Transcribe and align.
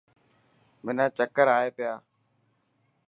منا 0.83 1.05
چڪر 1.17 1.47
آئي 1.57 1.69
پيا. 1.77 1.93